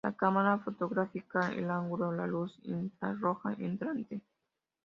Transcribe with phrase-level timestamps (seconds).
[0.03, 1.23] La cámara fotografía
[1.55, 4.19] el ángulo de la luz infrarroja entrante.